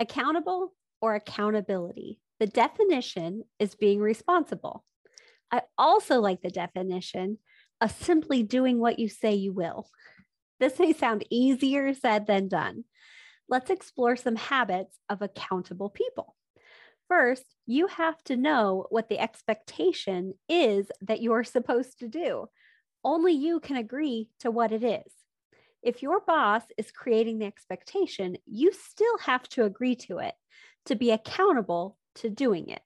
accountable 0.00 0.72
or 1.00 1.14
accountability. 1.14 2.20
The 2.40 2.46
definition 2.46 3.44
is 3.58 3.74
being 3.74 4.00
responsible. 4.00 4.84
I 5.50 5.62
also 5.78 6.20
like 6.20 6.42
the 6.42 6.50
definition 6.50 7.38
of 7.80 7.92
simply 7.92 8.42
doing 8.42 8.78
what 8.78 8.98
you 8.98 9.08
say 9.08 9.34
you 9.34 9.52
will. 9.52 9.88
This 10.60 10.78
may 10.78 10.92
sound 10.92 11.24
easier 11.30 11.94
said 11.94 12.26
than 12.26 12.48
done. 12.48 12.84
Let's 13.48 13.70
explore 13.70 14.16
some 14.16 14.36
habits 14.36 14.98
of 15.08 15.20
accountable 15.20 15.90
people. 15.90 16.34
First, 17.08 17.44
you 17.66 17.86
have 17.88 18.22
to 18.24 18.36
know 18.36 18.86
what 18.88 19.08
the 19.08 19.18
expectation 19.18 20.34
is 20.48 20.90
that 21.02 21.20
you're 21.20 21.44
supposed 21.44 21.98
to 21.98 22.08
do. 22.08 22.46
Only 23.04 23.32
you 23.32 23.60
can 23.60 23.76
agree 23.76 24.30
to 24.40 24.50
what 24.50 24.72
it 24.72 24.82
is. 24.82 25.12
If 25.84 26.02
your 26.02 26.20
boss 26.20 26.62
is 26.78 26.90
creating 26.90 27.38
the 27.38 27.46
expectation, 27.46 28.38
you 28.46 28.72
still 28.72 29.18
have 29.18 29.46
to 29.50 29.64
agree 29.64 29.96
to 29.96 30.18
it 30.18 30.34
to 30.86 30.94
be 30.94 31.10
accountable 31.10 31.98
to 32.16 32.30
doing 32.30 32.70
it. 32.70 32.80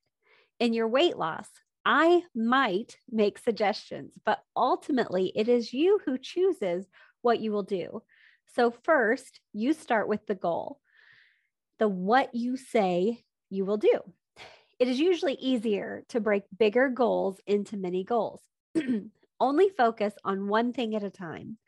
In 0.58 0.72
your 0.72 0.88
weight 0.88 1.16
loss, 1.16 1.48
I 1.84 2.22
might 2.34 2.96
make 3.08 3.38
suggestions, 3.38 4.12
but 4.26 4.42
ultimately 4.56 5.32
it 5.36 5.48
is 5.48 5.72
you 5.72 6.00
who 6.04 6.18
chooses 6.18 6.86
what 7.22 7.38
you 7.38 7.52
will 7.52 7.62
do. 7.62 8.02
So, 8.56 8.72
first, 8.82 9.38
you 9.52 9.74
start 9.74 10.08
with 10.08 10.26
the 10.26 10.34
goal, 10.34 10.80
the 11.78 11.88
what 11.88 12.34
you 12.34 12.56
say 12.56 13.22
you 13.48 13.64
will 13.64 13.76
do. 13.76 14.00
It 14.80 14.88
is 14.88 14.98
usually 14.98 15.34
easier 15.34 16.02
to 16.08 16.20
break 16.20 16.42
bigger 16.56 16.88
goals 16.88 17.40
into 17.46 17.76
mini 17.76 18.02
goals. 18.02 18.40
Only 19.40 19.68
focus 19.68 20.14
on 20.24 20.48
one 20.48 20.72
thing 20.72 20.96
at 20.96 21.04
a 21.04 21.10
time. 21.10 21.58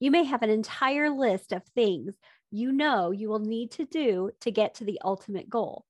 You 0.00 0.10
may 0.10 0.24
have 0.24 0.42
an 0.42 0.50
entire 0.50 1.10
list 1.10 1.52
of 1.52 1.64
things 1.74 2.14
you 2.50 2.72
know 2.72 3.10
you 3.10 3.28
will 3.28 3.40
need 3.40 3.72
to 3.72 3.84
do 3.84 4.30
to 4.40 4.50
get 4.50 4.76
to 4.76 4.84
the 4.84 5.00
ultimate 5.04 5.48
goal. 5.48 5.84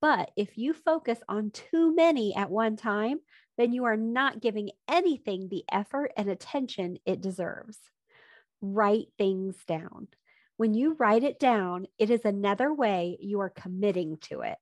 But 0.00 0.30
if 0.36 0.58
you 0.58 0.74
focus 0.74 1.18
on 1.28 1.50
too 1.50 1.94
many 1.94 2.34
at 2.36 2.50
one 2.50 2.76
time, 2.76 3.20
then 3.56 3.72
you 3.72 3.84
are 3.84 3.96
not 3.96 4.40
giving 4.40 4.70
anything 4.88 5.48
the 5.48 5.64
effort 5.72 6.12
and 6.16 6.28
attention 6.28 6.98
it 7.06 7.20
deserves. 7.20 7.78
Write 8.60 9.08
things 9.18 9.56
down. 9.66 10.08
When 10.56 10.74
you 10.74 10.94
write 10.98 11.24
it 11.24 11.40
down, 11.40 11.86
it 11.98 12.10
is 12.10 12.24
another 12.24 12.72
way 12.72 13.16
you 13.20 13.40
are 13.40 13.50
committing 13.50 14.18
to 14.28 14.42
it. 14.42 14.58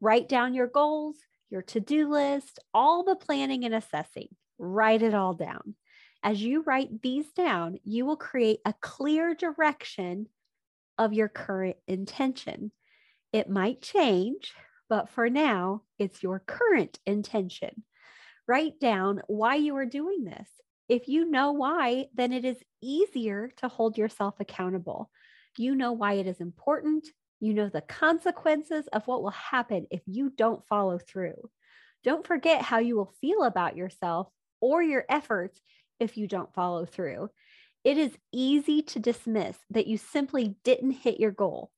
Write 0.00 0.28
down 0.28 0.52
your 0.52 0.66
goals, 0.66 1.16
your 1.48 1.62
to 1.62 1.80
do 1.80 2.10
list, 2.10 2.58
all 2.74 3.04
the 3.04 3.16
planning 3.16 3.64
and 3.64 3.74
assessing. 3.74 4.28
Write 4.58 5.02
it 5.02 5.14
all 5.14 5.34
down. 5.34 5.74
As 6.22 6.42
you 6.42 6.62
write 6.62 7.02
these 7.02 7.32
down, 7.32 7.78
you 7.84 8.06
will 8.06 8.16
create 8.16 8.60
a 8.64 8.74
clear 8.80 9.34
direction 9.34 10.28
of 10.96 11.12
your 11.12 11.28
current 11.28 11.76
intention. 11.88 12.70
It 13.32 13.50
might 13.50 13.82
change, 13.82 14.52
but 14.88 15.08
for 15.08 15.28
now, 15.28 15.82
it's 15.98 16.22
your 16.22 16.38
current 16.46 16.98
intention. 17.06 17.84
Write 18.46 18.78
down 18.78 19.22
why 19.26 19.56
you 19.56 19.76
are 19.76 19.86
doing 19.86 20.24
this. 20.24 20.48
If 20.88 21.08
you 21.08 21.24
know 21.24 21.52
why, 21.52 22.06
then 22.14 22.32
it 22.32 22.44
is 22.44 22.62
easier 22.80 23.50
to 23.56 23.68
hold 23.68 23.98
yourself 23.98 24.34
accountable. 24.38 25.10
You 25.56 25.74
know 25.74 25.92
why 25.92 26.14
it 26.14 26.26
is 26.26 26.40
important, 26.40 27.06
you 27.40 27.54
know 27.54 27.68
the 27.68 27.80
consequences 27.80 28.86
of 28.92 29.06
what 29.08 29.22
will 29.22 29.30
happen 29.30 29.86
if 29.90 30.02
you 30.06 30.30
don't 30.30 30.66
follow 30.68 30.98
through. 30.98 31.50
Don't 32.04 32.26
forget 32.26 32.62
how 32.62 32.78
you 32.78 32.96
will 32.96 33.12
feel 33.20 33.42
about 33.42 33.76
yourself 33.76 34.28
or 34.60 34.82
your 34.82 35.04
efforts 35.08 35.60
if 36.00 36.16
you 36.16 36.26
don't 36.26 36.52
follow 36.54 36.84
through. 36.84 37.30
It 37.84 37.98
is 37.98 38.16
easy 38.32 38.82
to 38.82 39.00
dismiss 39.00 39.56
that 39.70 39.86
you 39.86 39.98
simply 39.98 40.56
didn't 40.64 40.92
hit 40.92 41.18
your 41.18 41.32
goal. 41.32 41.70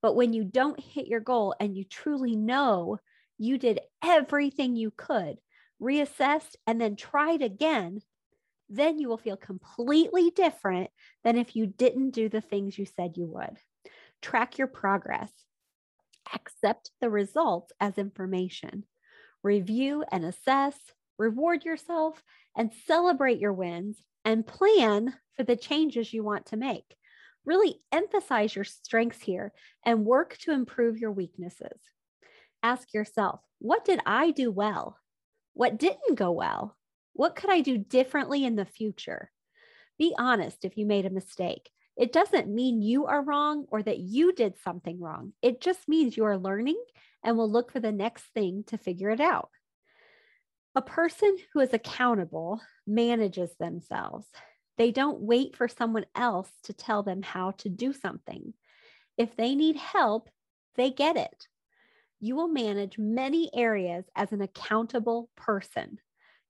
But 0.00 0.14
when 0.14 0.32
you 0.32 0.44
don't 0.44 0.78
hit 0.78 1.08
your 1.08 1.20
goal 1.20 1.54
and 1.58 1.76
you 1.76 1.84
truly 1.84 2.36
know 2.36 2.98
you 3.38 3.58
did 3.58 3.80
everything 4.02 4.76
you 4.76 4.92
could, 4.96 5.38
reassessed, 5.82 6.54
and 6.66 6.80
then 6.80 6.96
tried 6.96 7.42
again, 7.42 8.00
then 8.68 8.98
you 8.98 9.08
will 9.08 9.18
feel 9.18 9.36
completely 9.36 10.30
different 10.30 10.90
than 11.24 11.36
if 11.36 11.56
you 11.56 11.66
didn't 11.66 12.10
do 12.10 12.28
the 12.28 12.40
things 12.40 12.78
you 12.78 12.86
said 12.86 13.16
you 13.16 13.26
would. 13.26 13.58
Track 14.22 14.58
your 14.58 14.66
progress. 14.66 15.32
Accept 16.34 16.90
the 17.00 17.10
results 17.10 17.72
as 17.80 17.98
information. 17.98 18.84
Review 19.42 20.04
and 20.12 20.24
assess, 20.24 20.76
reward 21.18 21.64
yourself, 21.64 22.22
and 22.56 22.72
celebrate 22.86 23.38
your 23.38 23.52
wins 23.52 24.02
and 24.24 24.46
plan 24.46 25.14
for 25.36 25.44
the 25.44 25.56
changes 25.56 26.12
you 26.12 26.24
want 26.24 26.46
to 26.46 26.56
make. 26.56 26.96
Really 27.44 27.80
emphasize 27.92 28.54
your 28.54 28.64
strengths 28.64 29.20
here 29.20 29.52
and 29.84 30.04
work 30.04 30.36
to 30.38 30.52
improve 30.52 30.98
your 30.98 31.12
weaknesses. 31.12 31.78
Ask 32.62 32.92
yourself, 32.92 33.40
what 33.58 33.84
did 33.84 34.00
I 34.06 34.30
do 34.30 34.50
well? 34.50 34.98
What 35.54 35.78
didn't 35.78 36.16
go 36.16 36.32
well? 36.32 36.76
What 37.12 37.36
could 37.36 37.50
I 37.50 37.60
do 37.60 37.78
differently 37.78 38.44
in 38.44 38.56
the 38.56 38.64
future? 38.64 39.30
Be 39.98 40.14
honest 40.18 40.64
if 40.64 40.76
you 40.76 40.86
made 40.86 41.06
a 41.06 41.10
mistake 41.10 41.70
it 41.98 42.12
doesn't 42.12 42.48
mean 42.48 42.80
you 42.80 43.06
are 43.06 43.22
wrong 43.22 43.66
or 43.70 43.82
that 43.82 43.98
you 43.98 44.32
did 44.32 44.54
something 44.62 45.00
wrong. 45.00 45.32
It 45.42 45.60
just 45.60 45.88
means 45.88 46.16
you 46.16 46.24
are 46.24 46.38
learning 46.38 46.80
and 47.24 47.36
will 47.36 47.50
look 47.50 47.72
for 47.72 47.80
the 47.80 47.90
next 47.90 48.24
thing 48.34 48.62
to 48.68 48.78
figure 48.78 49.10
it 49.10 49.20
out. 49.20 49.50
A 50.78 50.80
person 50.80 51.36
who 51.52 51.58
is 51.58 51.74
accountable 51.74 52.60
manages 52.86 53.50
themselves. 53.58 54.28
They 54.76 54.92
don't 54.92 55.22
wait 55.22 55.56
for 55.56 55.66
someone 55.66 56.06
else 56.14 56.48
to 56.62 56.72
tell 56.72 57.02
them 57.02 57.20
how 57.20 57.50
to 57.58 57.68
do 57.68 57.92
something. 57.92 58.54
If 59.16 59.34
they 59.34 59.56
need 59.56 59.74
help, 59.74 60.30
they 60.76 60.90
get 60.90 61.16
it. 61.16 61.48
You 62.20 62.36
will 62.36 62.46
manage 62.46 62.96
many 62.96 63.50
areas 63.52 64.04
as 64.14 64.30
an 64.30 64.40
accountable 64.40 65.28
person. 65.36 65.98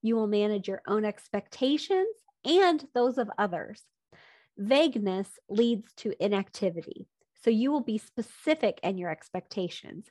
You 0.03 0.17
will 0.17 0.27
manage 0.27 0.69
your 0.69 0.83
own 0.87 1.07
expectations 1.07 2.15
and 2.45 2.87
those 2.93 3.17
of 3.17 3.31
others. 3.39 3.83
Vagueness 4.59 5.31
leads 5.49 5.91
to 5.95 6.13
inactivity. 6.23 7.09
So 7.33 7.49
you 7.49 7.73
will 7.73 7.81
be 7.81 7.97
specific 7.97 8.79
in 8.83 8.99
your 8.99 9.09
expectations. 9.09 10.05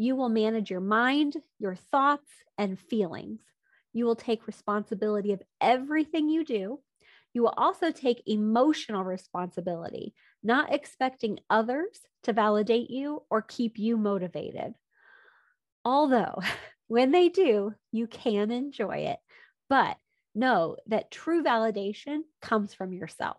You 0.00 0.16
will 0.16 0.30
manage 0.30 0.70
your 0.70 0.80
mind, 0.80 1.36
your 1.58 1.74
thoughts, 1.74 2.30
and 2.56 2.78
feelings. 2.78 3.42
You 3.92 4.06
will 4.06 4.16
take 4.16 4.46
responsibility 4.46 5.34
of 5.34 5.42
everything 5.60 6.30
you 6.30 6.42
do. 6.42 6.80
You 7.34 7.42
will 7.42 7.52
also 7.54 7.90
take 7.90 8.22
emotional 8.24 9.04
responsibility, 9.04 10.14
not 10.42 10.72
expecting 10.72 11.40
others 11.50 12.00
to 12.22 12.32
validate 12.32 12.88
you 12.88 13.24
or 13.28 13.42
keep 13.42 13.78
you 13.78 13.98
motivated. 13.98 14.72
Although, 15.84 16.38
when 16.88 17.10
they 17.10 17.28
do, 17.28 17.74
you 17.92 18.06
can 18.06 18.50
enjoy 18.50 19.00
it, 19.00 19.18
but 19.68 19.98
know 20.34 20.78
that 20.86 21.10
true 21.10 21.42
validation 21.44 22.20
comes 22.40 22.72
from 22.72 22.94
yourself. 22.94 23.36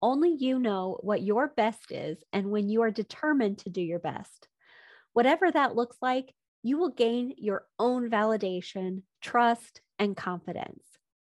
Only 0.00 0.30
you 0.30 0.58
know 0.58 0.96
what 1.02 1.20
your 1.20 1.48
best 1.48 1.92
is 1.92 2.16
and 2.32 2.50
when 2.50 2.70
you 2.70 2.80
are 2.80 2.90
determined 2.90 3.58
to 3.58 3.68
do 3.68 3.82
your 3.82 3.98
best. 3.98 4.48
Whatever 5.12 5.50
that 5.50 5.74
looks 5.76 5.96
like, 6.00 6.32
you 6.62 6.78
will 6.78 6.90
gain 6.90 7.34
your 7.36 7.66
own 7.78 8.08
validation, 8.08 9.02
trust, 9.20 9.80
and 9.98 10.16
confidence. 10.16 10.84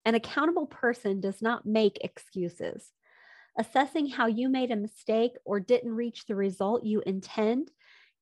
An 0.05 0.15
accountable 0.15 0.67
person 0.67 1.21
does 1.21 1.41
not 1.41 1.67
make 1.67 1.99
excuses. 2.03 2.91
Assessing 3.59 4.09
how 4.09 4.27
you 4.27 4.49
made 4.49 4.71
a 4.71 4.77
mistake 4.77 5.33
or 5.45 5.61
didn't 5.61 5.95
reach 5.95 6.27
the 6.27 6.35
result 6.35 6.85
you 6.85 7.03
intend 7.05 7.71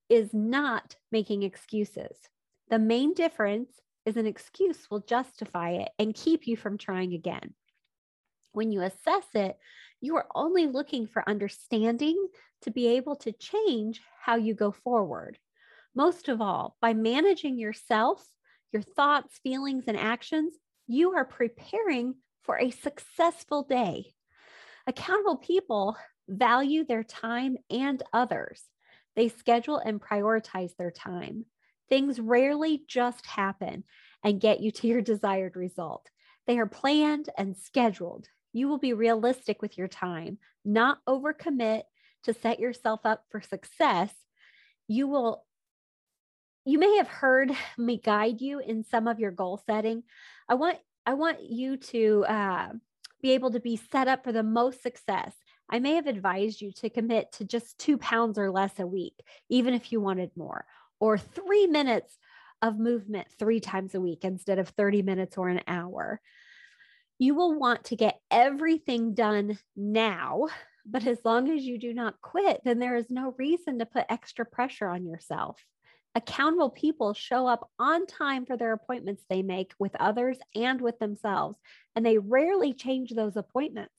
is 0.09 0.33
not 0.33 0.97
making 1.13 1.43
excuses. 1.43 2.17
The 2.71 2.79
main 2.79 3.15
difference 3.15 3.71
is 4.05 4.17
an 4.17 4.27
excuse 4.27 4.91
will 4.91 5.01
justify 5.01 5.71
it 5.73 5.91
and 5.99 6.15
keep 6.15 6.47
you 6.47 6.57
from 6.57 6.79
trying 6.79 7.15
again. 7.15 7.55
When 8.53 8.73
you 8.73 8.83
assess 8.83 9.27
it, 9.35 9.59
you 10.01 10.17
are 10.17 10.27
only 10.35 10.67
looking 10.67 11.07
for 11.07 11.29
understanding 11.29 12.29
to 12.63 12.71
be 12.71 12.89
able 12.89 13.17
to 13.17 13.32
change 13.32 14.00
how 14.21 14.37
you 14.37 14.55
go 14.55 14.73
forward. 14.73 15.38
Most 15.99 16.29
of 16.29 16.41
all, 16.41 16.77
by 16.81 16.95
managing 16.95 17.59
yourself, 17.59 18.25
your 18.73 18.83
thoughts, 18.83 19.41
feelings, 19.43 19.85
and 19.89 19.97
actions, 19.97 20.55
you 20.87 21.17
are 21.17 21.25
preparing 21.25 22.15
for 22.45 22.56
a 22.56 22.71
successful 22.71 23.65
day. 23.65 24.15
Accountable 24.87 25.39
people 25.39 25.97
value 26.29 26.85
their 26.85 27.03
time 27.03 27.56
and 27.69 28.00
others. 28.12 28.62
They 29.17 29.29
schedule 29.29 29.79
and 29.79 30.00
prioritize 30.00 30.77
their 30.77 30.93
time. 30.93 31.47
Things 31.89 32.21
rarely 32.21 32.85
just 32.87 33.27
happen 33.27 33.83
and 34.23 34.41
get 34.41 34.61
you 34.61 34.71
to 34.71 34.87
your 34.87 35.03
desired 35.03 35.56
result. 35.56 36.09
They 36.47 36.61
are 36.61 36.67
planned 36.67 37.29
and 37.37 37.56
scheduled 37.56 38.29
you 38.53 38.69
will 38.69 38.79
be 38.79 38.93
realistic 38.93 39.61
with 39.61 39.77
your 39.77 39.89
time, 39.89 40.39
not 40.65 40.99
overcommit 41.09 41.83
to 42.23 42.35
set 42.35 42.61
yourself 42.61 43.01
up 43.05 43.25
for 43.31 43.41
success. 43.41 44.15
You 44.87 45.09
will 45.09 45.44
you 46.69 46.79
may 46.79 46.97
have 46.97 47.09
heard 47.09 47.50
me 47.79 47.97
guide 47.97 48.41
you 48.41 48.61
in 48.61 48.85
some 48.85 49.06
of 49.09 49.19
your 49.19 49.31
goal 49.31 49.61
setting. 49.67 50.03
I 50.49 50.55
want 50.55 50.79
I 51.06 51.15
want 51.15 51.43
you 51.43 51.79
to 51.79 52.25
uh, 52.29 52.69
be 53.23 53.32
able 53.32 53.53
to 53.53 53.61
be 53.61 53.81
set 53.91 54.09
up 54.09 54.23
for 54.23 54.32
the 54.32 54.43
most 54.43 54.82
success 54.82 55.32
I 55.70 55.79
may 55.81 55.94
have 55.94 56.06
advised 56.06 56.61
you 56.61 56.73
to 56.73 56.91
commit 56.91 57.32
to 57.32 57.44
just 57.44 57.79
two 57.79 57.99
pounds 57.99 58.38
or 58.38 58.50
less 58.50 58.79
a 58.79 58.87
week, 58.87 59.15
even 59.49 59.75
if 59.75 59.93
you 59.93 60.00
wanted 60.00 60.31
more, 60.37 60.65
or 60.99 61.19
three 61.19 61.67
minutes 61.67 62.19
of 62.62 62.79
movement 62.79 63.29
three 63.38 63.61
times 63.61 63.94
a 63.94 64.00
week 64.00 64.25
instead 64.25 64.59
of 64.59 64.70
30 64.70 65.03
minutes 65.03 65.37
or 65.37 65.49
an 65.49 65.61
hour. 65.69 66.20
You 67.19 67.35
will 67.35 67.59
want 67.59 67.85
to 67.85 67.97
get 67.97 68.20
everything 68.31 69.15
done 69.15 69.59
now, 69.76 70.47
but 70.87 71.06
as 71.06 71.19
long 71.25 71.50
as 71.50 71.65
you 71.65 71.79
do 71.79 71.93
not 71.93 72.20
quit, 72.23 72.62
then 72.65 72.79
there 72.79 72.97
is 72.97 73.11
no 73.11 73.35
reason 73.38 73.79
to 73.79 73.87
put 73.87 74.06
extra 74.09 74.47
pressure 74.47 74.88
on 74.88 75.05
yourself. 75.05 75.61
Accountable 76.14 76.70
people 76.70 77.14
show 77.14 77.46
up 77.46 77.70
on 77.78 78.06
time 78.06 78.46
for 78.46 78.56
their 78.56 78.72
appointments 78.72 79.22
they 79.28 79.43
make 79.43 79.72
with 79.78 79.94
others 80.00 80.38
and 80.55 80.81
with 80.81 80.99
themselves, 80.99 81.58
and 81.94 82.05
they 82.05 82.19
rarely 82.19 82.72
change 82.75 83.10
those 83.10 83.37
appointments. 83.37 83.93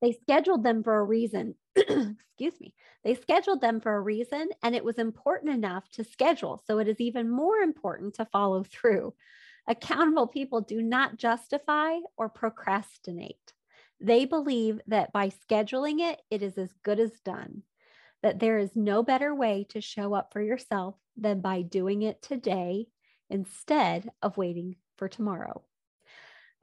They 0.00 0.12
scheduled 0.12 0.64
them 0.64 0.82
for 0.82 0.98
a 0.98 1.04
reason. 1.04 1.54
Excuse 1.76 2.58
me. 2.60 2.74
They 3.04 3.14
scheduled 3.14 3.60
them 3.60 3.80
for 3.80 3.94
a 3.94 4.00
reason, 4.00 4.48
and 4.62 4.74
it 4.74 4.84
was 4.84 4.98
important 4.98 5.52
enough 5.52 5.88
to 5.92 6.04
schedule. 6.04 6.62
So 6.66 6.78
it 6.78 6.88
is 6.88 7.00
even 7.00 7.30
more 7.30 7.58
important 7.58 8.14
to 8.14 8.24
follow 8.26 8.64
through. 8.70 9.14
Accountable 9.68 10.26
people 10.26 10.62
do 10.62 10.82
not 10.82 11.16
justify 11.16 11.98
or 12.16 12.28
procrastinate. 12.28 13.52
They 14.00 14.24
believe 14.24 14.80
that 14.86 15.12
by 15.12 15.28
scheduling 15.28 16.00
it, 16.00 16.20
it 16.30 16.42
is 16.42 16.56
as 16.56 16.72
good 16.82 16.98
as 16.98 17.20
done, 17.20 17.62
that 18.22 18.38
there 18.38 18.58
is 18.58 18.70
no 18.74 19.02
better 19.02 19.34
way 19.34 19.66
to 19.70 19.80
show 19.80 20.14
up 20.14 20.32
for 20.32 20.42
yourself 20.42 20.96
than 21.16 21.40
by 21.40 21.62
doing 21.62 22.02
it 22.02 22.22
today 22.22 22.86
instead 23.28 24.10
of 24.22 24.36
waiting 24.36 24.76
for 24.96 25.08
tomorrow. 25.08 25.62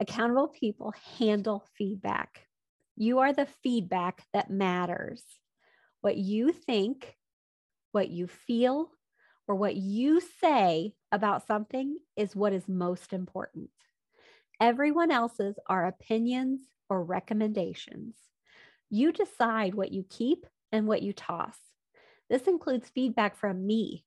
Accountable 0.00 0.48
people 0.48 0.94
handle 1.18 1.66
feedback. 1.76 2.46
You 2.96 3.20
are 3.20 3.32
the 3.32 3.48
feedback 3.62 4.24
that 4.32 4.50
matters. 4.50 5.22
What 6.00 6.16
you 6.16 6.52
think, 6.52 7.16
what 7.92 8.08
you 8.08 8.28
feel, 8.28 8.90
or 9.48 9.54
what 9.56 9.74
you 9.74 10.20
say 10.40 10.92
about 11.10 11.46
something 11.46 11.96
is 12.16 12.36
what 12.36 12.52
is 12.52 12.68
most 12.68 13.12
important. 13.12 13.70
Everyone 14.60 15.10
else's 15.10 15.56
are 15.66 15.86
opinions 15.86 16.60
or 16.90 17.02
recommendations. 17.02 18.16
You 18.90 19.12
decide 19.12 19.74
what 19.74 19.90
you 19.90 20.04
keep 20.08 20.46
and 20.72 20.86
what 20.86 21.02
you 21.02 21.12
toss. 21.12 21.56
This 22.28 22.42
includes 22.42 22.88
feedback 22.88 23.36
from 23.36 23.66
me. 23.66 24.04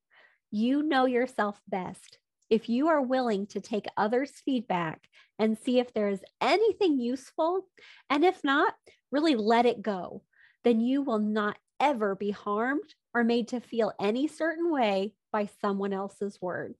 You 0.52 0.84
know 0.84 1.06
yourself 1.06 1.60
best. 1.68 2.20
If 2.50 2.68
you 2.68 2.90
are 2.90 3.02
willing 3.02 3.48
to 3.48 3.62
take 3.62 3.86
others' 3.96 4.42
feedback 4.44 5.08
and 5.40 5.58
see 5.58 5.80
if 5.80 5.94
there 5.94 6.10
is 6.10 6.22
anything 6.42 7.00
useful, 7.00 7.66
and 8.10 8.26
if 8.26 8.44
not, 8.44 8.74
really 9.12 9.36
let 9.36 9.66
it 9.66 9.82
go, 9.82 10.24
then 10.64 10.82
you 10.82 11.02
will 11.02 11.20
not 11.20 11.58
ever 11.80 12.16
be 12.16 12.32
harmed 12.32 12.94
or 13.14 13.24
made 13.24 13.48
to 13.50 13.60
feel 13.60 13.94
any 14.00 14.28
certain 14.28 14.72
way 14.72 15.14
by 15.32 15.50
someone 15.62 15.94
else's 15.94 16.40
words. 16.42 16.78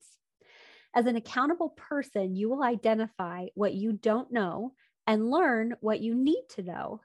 As 0.94 1.06
an 1.06 1.16
accountable 1.16 1.70
person, 1.70 2.36
you 2.36 2.50
will 2.50 2.62
identify 2.62 3.46
what 3.54 3.74
you 3.74 3.92
don't 3.92 4.30
know 4.30 4.74
and 5.06 5.30
learn 5.30 5.74
what 5.80 6.00
you 6.00 6.14
need 6.14 6.44
to 6.50 6.62
know. 6.62 7.00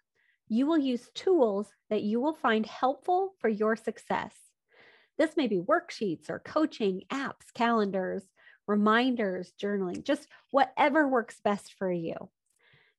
You 0.49 0.65
will 0.65 0.77
use 0.77 1.09
tools 1.13 1.67
that 1.89 2.03
you 2.03 2.21
will 2.21 2.35
find 2.35 2.65
helpful 2.65 3.33
for 3.39 3.49
your 3.49 3.75
success. 3.75 4.33
This 5.17 5.35
may 5.35 5.47
be 5.47 5.59
worksheets 5.59 6.29
or 6.29 6.39
coaching, 6.39 7.03
apps, 7.11 7.51
calendars, 7.53 8.23
reminders, 8.67 9.51
journaling, 9.61 10.03
just 10.03 10.27
whatever 10.51 11.07
works 11.07 11.39
best 11.43 11.73
for 11.73 11.91
you. 11.91 12.29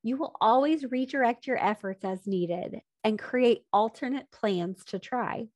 You 0.03 0.17
will 0.17 0.35
always 0.41 0.91
redirect 0.91 1.47
your 1.47 1.63
efforts 1.63 2.05
as 2.05 2.27
needed 2.27 2.81
and 3.05 3.19
create 3.19 3.65
alternate 3.73 4.31
plans 4.31 4.85
to 4.87 4.99
try, 4.99 5.49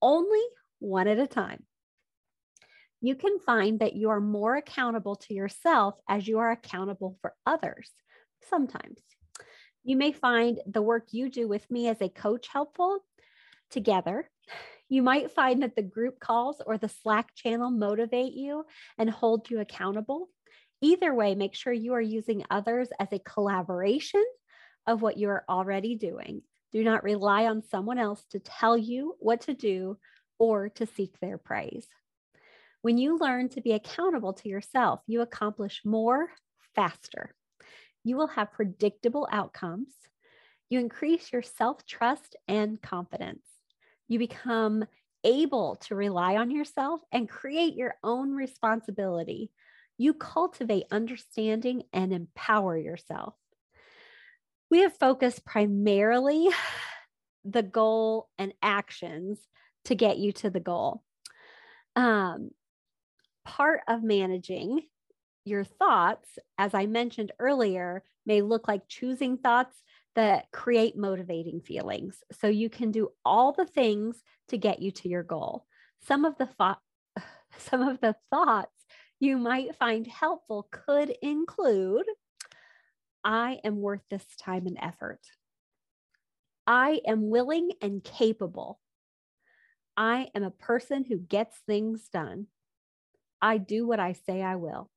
only 0.00 0.42
one 0.78 1.08
at 1.08 1.18
a 1.18 1.26
time. 1.26 1.64
You 3.00 3.14
can 3.14 3.38
find 3.38 3.80
that 3.80 3.94
you 3.94 4.10
are 4.10 4.20
more 4.20 4.56
accountable 4.56 5.16
to 5.16 5.34
yourself 5.34 5.94
as 6.08 6.26
you 6.26 6.38
are 6.38 6.50
accountable 6.50 7.16
for 7.20 7.34
others 7.44 7.90
sometimes. 8.48 9.00
You 9.86 9.96
may 9.96 10.12
find 10.12 10.60
the 10.66 10.82
work 10.82 11.06
you 11.12 11.30
do 11.30 11.48
with 11.48 11.70
me 11.70 11.88
as 11.88 12.02
a 12.02 12.10
coach 12.10 12.48
helpful 12.48 12.98
together 13.70 14.28
you 14.88 15.02
might 15.02 15.32
find 15.32 15.62
that 15.62 15.74
the 15.74 15.82
group 15.82 16.20
calls 16.20 16.62
or 16.64 16.78
the 16.78 16.88
Slack 16.88 17.34
channel 17.34 17.70
motivate 17.70 18.34
you 18.34 18.64
and 18.98 19.10
hold 19.10 19.50
you 19.50 19.60
accountable. 19.60 20.28
Either 20.80 21.12
way, 21.12 21.34
make 21.34 21.54
sure 21.54 21.72
you 21.72 21.94
are 21.94 22.00
using 22.00 22.44
others 22.50 22.88
as 23.00 23.08
a 23.12 23.18
collaboration 23.18 24.24
of 24.86 25.02
what 25.02 25.16
you 25.16 25.28
are 25.28 25.44
already 25.48 25.96
doing. 25.96 26.42
Do 26.72 26.84
not 26.84 27.02
rely 27.02 27.46
on 27.46 27.62
someone 27.62 27.98
else 27.98 28.24
to 28.30 28.38
tell 28.38 28.76
you 28.76 29.16
what 29.18 29.42
to 29.42 29.54
do 29.54 29.98
or 30.38 30.68
to 30.70 30.86
seek 30.86 31.18
their 31.18 31.38
praise. 31.38 31.88
When 32.82 32.98
you 32.98 33.18
learn 33.18 33.48
to 33.50 33.60
be 33.60 33.72
accountable 33.72 34.34
to 34.34 34.48
yourself, 34.48 35.00
you 35.06 35.22
accomplish 35.22 35.80
more 35.84 36.28
faster. 36.74 37.34
You 38.06 38.16
will 38.16 38.28
have 38.28 38.52
predictable 38.52 39.26
outcomes. 39.32 39.90
You 40.70 40.78
increase 40.78 41.32
your 41.32 41.42
self 41.42 41.84
trust 41.84 42.36
and 42.46 42.80
confidence. 42.80 43.44
You 44.06 44.20
become 44.20 44.84
able 45.24 45.74
to 45.88 45.96
rely 45.96 46.36
on 46.36 46.52
yourself 46.52 47.00
and 47.10 47.28
create 47.28 47.74
your 47.74 47.96
own 48.04 48.30
responsibility. 48.30 49.50
You 49.98 50.14
cultivate 50.14 50.84
understanding 50.92 51.82
and 51.92 52.12
empower 52.12 52.78
yourself. 52.78 53.34
We 54.70 54.82
have 54.82 54.96
focused 54.96 55.44
primarily 55.44 56.48
the 57.44 57.64
goal 57.64 58.28
and 58.38 58.54
actions 58.62 59.40
to 59.86 59.96
get 59.96 60.18
you 60.18 60.30
to 60.34 60.50
the 60.50 60.60
goal. 60.60 61.02
Um, 61.96 62.50
part 63.44 63.80
of 63.88 64.04
managing 64.04 64.82
your 65.46 65.64
thoughts, 65.64 66.38
as 66.58 66.74
I 66.74 66.86
mentioned 66.86 67.32
earlier, 67.38 68.02
may 68.26 68.42
look 68.42 68.68
like 68.68 68.88
choosing 68.88 69.38
thoughts 69.38 69.76
that 70.14 70.50
create 70.50 70.96
motivating 70.96 71.60
feelings. 71.60 72.22
So 72.32 72.48
you 72.48 72.68
can 72.68 72.90
do 72.90 73.10
all 73.24 73.52
the 73.52 73.66
things 73.66 74.22
to 74.48 74.58
get 74.58 74.80
you 74.80 74.90
to 74.90 75.08
your 75.08 75.22
goal. 75.22 75.66
Some 76.06 76.24
of 76.24 76.36
the 76.38 76.46
thought 76.46 76.80
some 77.58 77.82
of 77.82 78.00
the 78.00 78.16
thoughts 78.30 78.72
you 79.20 79.38
might 79.38 79.76
find 79.76 80.06
helpful 80.06 80.68
could 80.70 81.14
include 81.22 82.04
I 83.24 83.60
am 83.64 83.80
worth 83.80 84.02
this 84.08 84.24
time 84.38 84.66
and 84.66 84.78
effort. 84.80 85.20
I 86.66 87.00
am 87.06 87.28
willing 87.28 87.70
and 87.80 88.02
capable. 88.02 88.80
I 89.96 90.28
am 90.34 90.42
a 90.42 90.50
person 90.50 91.04
who 91.04 91.18
gets 91.18 91.56
things 91.66 92.08
done. 92.12 92.46
I 93.40 93.58
do 93.58 93.86
what 93.86 94.00
I 94.00 94.12
say 94.12 94.42
I 94.42 94.56
will. 94.56 94.90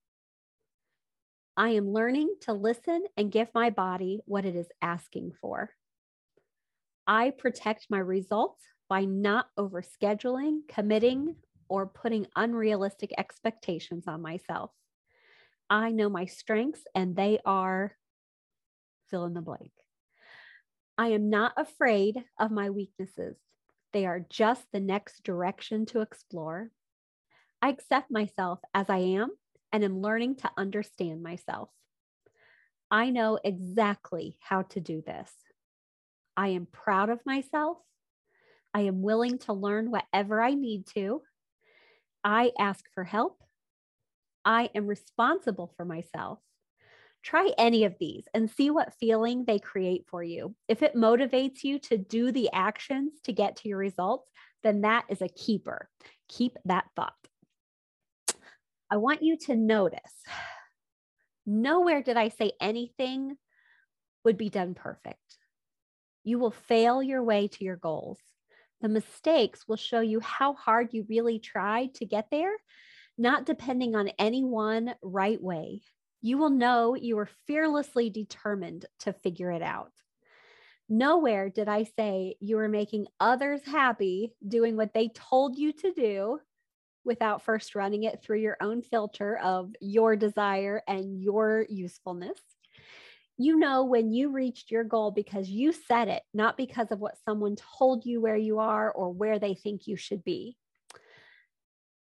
I 1.59 1.71
am 1.71 1.91
learning 1.91 2.35
to 2.43 2.53
listen 2.53 3.03
and 3.17 3.33
give 3.33 3.49
my 3.53 3.69
body 3.69 4.21
what 4.23 4.45
it 4.45 4.55
is 4.55 4.69
asking 4.81 5.33
for. 5.41 5.71
I 7.05 7.31
protect 7.31 7.87
my 7.89 7.99
results 7.99 8.63
by 8.87 9.03
not 9.03 9.47
overscheduling, 9.59 10.61
committing, 10.69 11.35
or 11.67 11.85
putting 11.85 12.27
unrealistic 12.33 13.11
expectations 13.17 14.05
on 14.07 14.21
myself. 14.21 14.71
I 15.69 15.91
know 15.91 16.07
my 16.07 16.27
strengths 16.27 16.83
and 16.95 17.13
they 17.13 17.39
are 17.43 17.91
fill 19.09 19.25
in 19.25 19.33
the 19.33 19.41
blank. 19.41 19.73
I 20.97 21.09
am 21.09 21.29
not 21.29 21.51
afraid 21.57 22.23
of 22.39 22.51
my 22.51 22.69
weaknesses. 22.69 23.35
They 23.91 24.05
are 24.05 24.25
just 24.29 24.63
the 24.71 24.79
next 24.79 25.25
direction 25.25 25.85
to 25.87 25.99
explore. 25.99 26.71
I 27.61 27.67
accept 27.67 28.11
myself 28.11 28.59
as 28.73 28.89
I 28.89 28.99
am 28.99 29.31
and 29.71 29.83
am 29.83 30.01
learning 30.01 30.35
to 30.37 30.51
understand 30.57 31.23
myself. 31.23 31.69
I 32.91 33.09
know 33.11 33.39
exactly 33.43 34.37
how 34.39 34.63
to 34.63 34.79
do 34.79 35.01
this. 35.05 35.31
I 36.35 36.49
am 36.49 36.67
proud 36.71 37.09
of 37.09 37.25
myself. 37.25 37.77
I 38.73 38.81
am 38.81 39.01
willing 39.01 39.39
to 39.39 39.53
learn 39.53 39.91
whatever 39.91 40.41
I 40.41 40.53
need 40.53 40.87
to. 40.93 41.21
I 42.23 42.51
ask 42.59 42.85
for 42.93 43.03
help. 43.03 43.43
I 44.45 44.69
am 44.73 44.87
responsible 44.87 45.73
for 45.75 45.85
myself. 45.85 46.39
Try 47.21 47.51
any 47.57 47.83
of 47.83 47.95
these 47.99 48.23
and 48.33 48.49
see 48.49 48.69
what 48.69 48.93
feeling 48.99 49.43
they 49.43 49.59
create 49.59 50.05
for 50.07 50.23
you. 50.23 50.55
If 50.67 50.81
it 50.81 50.95
motivates 50.95 51.63
you 51.63 51.77
to 51.79 51.97
do 51.97 52.31
the 52.31 52.49
actions 52.53 53.13
to 53.25 53.33
get 53.33 53.57
to 53.57 53.69
your 53.69 53.77
results, 53.77 54.31
then 54.63 54.81
that 54.81 55.05
is 55.09 55.21
a 55.21 55.27
keeper. 55.27 55.89
Keep 56.29 56.57
that 56.65 56.85
thought. 56.95 57.18
I 58.91 58.97
want 58.97 59.21
you 59.21 59.37
to 59.37 59.55
notice 59.55 59.99
nowhere 61.45 62.01
did 62.01 62.17
I 62.17 62.29
say 62.29 62.53
anything 62.59 63.37
would 64.23 64.37
be 64.37 64.49
done 64.49 64.73
perfect. 64.73 65.37
You 66.23 66.39
will 66.39 66.51
fail 66.51 67.01
your 67.01 67.23
way 67.23 67.47
to 67.47 67.63
your 67.63 67.75
goals. 67.75 68.19
The 68.81 68.89
mistakes 68.89 69.67
will 69.67 69.77
show 69.77 69.99
you 69.99 70.19
how 70.19 70.53
hard 70.53 70.93
you 70.93 71.05
really 71.07 71.37
tried 71.37 71.93
to 71.95 72.05
get 72.05 72.27
there, 72.31 72.53
not 73.17 73.45
depending 73.45 73.95
on 73.95 74.09
any 74.17 74.43
one 74.43 74.95
right 75.03 75.41
way. 75.41 75.81
You 76.21 76.37
will 76.37 76.49
know 76.49 76.95
you 76.95 77.15
were 77.15 77.29
fearlessly 77.45 78.09
determined 78.09 78.85
to 79.01 79.13
figure 79.13 79.51
it 79.51 79.61
out. 79.61 79.91
Nowhere 80.89 81.49
did 81.49 81.67
I 81.67 81.83
say 81.83 82.35
you 82.39 82.55
were 82.55 82.67
making 82.67 83.05
others 83.19 83.61
happy 83.65 84.33
doing 84.45 84.75
what 84.75 84.93
they 84.93 85.09
told 85.09 85.57
you 85.57 85.73
to 85.73 85.93
do 85.93 86.39
without 87.03 87.43
first 87.43 87.75
running 87.75 88.03
it 88.03 88.21
through 88.21 88.39
your 88.39 88.57
own 88.61 88.81
filter 88.81 89.37
of 89.37 89.73
your 89.81 90.15
desire 90.15 90.81
and 90.87 91.21
your 91.21 91.65
usefulness. 91.69 92.39
You 93.37 93.57
know 93.57 93.85
when 93.85 94.11
you 94.11 94.31
reached 94.31 94.69
your 94.69 94.83
goal 94.83 95.11
because 95.11 95.49
you 95.49 95.71
set 95.71 96.09
it, 96.09 96.23
not 96.33 96.57
because 96.57 96.91
of 96.91 96.99
what 96.99 97.17
someone 97.23 97.55
told 97.77 98.05
you 98.05 98.19
where 98.19 98.35
you 98.35 98.59
are 98.59 98.91
or 98.91 99.11
where 99.13 99.39
they 99.39 99.55
think 99.55 99.87
you 99.87 99.95
should 99.95 100.23
be. 100.23 100.57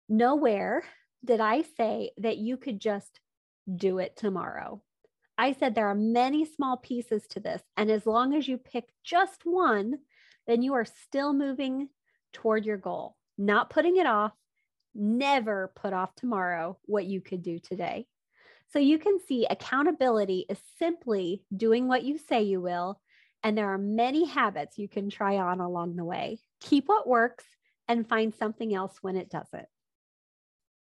Nowhere 0.08 0.82
did 1.24 1.40
I 1.40 1.62
say 1.76 2.10
that 2.18 2.38
you 2.38 2.56
could 2.56 2.80
just 2.80 3.20
do 3.72 3.98
it 3.98 4.16
tomorrow. 4.16 4.82
I 5.38 5.52
said 5.52 5.74
there 5.74 5.88
are 5.88 5.94
many 5.94 6.44
small 6.44 6.76
pieces 6.76 7.26
to 7.28 7.40
this. 7.40 7.62
And 7.76 7.90
as 7.90 8.06
long 8.06 8.34
as 8.34 8.48
you 8.48 8.58
pick 8.58 8.84
just 9.04 9.42
one, 9.44 9.98
then 10.46 10.62
you 10.62 10.74
are 10.74 10.84
still 10.84 11.32
moving 11.32 11.88
toward 12.32 12.66
your 12.66 12.76
goal, 12.76 13.16
not 13.38 13.70
putting 13.70 13.96
it 13.96 14.06
off. 14.06 14.32
Never 14.94 15.72
put 15.74 15.92
off 15.92 16.14
tomorrow 16.14 16.78
what 16.86 17.06
you 17.06 17.20
could 17.20 17.42
do 17.42 17.58
today. 17.58 18.06
So 18.72 18.78
you 18.78 18.98
can 18.98 19.18
see 19.26 19.46
accountability 19.46 20.46
is 20.48 20.58
simply 20.78 21.42
doing 21.54 21.88
what 21.88 22.04
you 22.04 22.18
say 22.18 22.42
you 22.42 22.60
will. 22.60 23.00
And 23.42 23.56
there 23.56 23.72
are 23.72 23.78
many 23.78 24.26
habits 24.26 24.78
you 24.78 24.88
can 24.88 25.10
try 25.10 25.38
on 25.38 25.60
along 25.60 25.96
the 25.96 26.04
way. 26.04 26.38
Keep 26.60 26.88
what 26.88 27.08
works 27.08 27.44
and 27.88 28.08
find 28.08 28.34
something 28.34 28.74
else 28.74 28.96
when 29.00 29.16
it 29.16 29.30
doesn't. 29.30 29.66